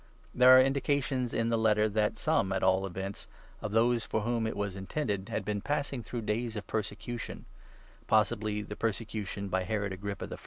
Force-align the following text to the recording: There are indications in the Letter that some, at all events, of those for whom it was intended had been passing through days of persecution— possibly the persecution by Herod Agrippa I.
There 0.33 0.57
are 0.57 0.59
indications 0.59 1.31
in 1.31 1.49
the 1.49 1.59
Letter 1.59 1.87
that 1.87 2.17
some, 2.17 2.51
at 2.51 2.63
all 2.63 2.87
events, 2.87 3.27
of 3.61 3.71
those 3.71 4.03
for 4.03 4.21
whom 4.21 4.47
it 4.47 4.57
was 4.57 4.75
intended 4.75 5.29
had 5.29 5.45
been 5.45 5.61
passing 5.61 6.01
through 6.01 6.23
days 6.23 6.55
of 6.57 6.65
persecution— 6.65 7.45
possibly 8.07 8.63
the 8.63 8.75
persecution 8.75 9.47
by 9.47 9.61
Herod 9.61 9.91
Agrippa 9.93 10.27
I. 10.31 10.37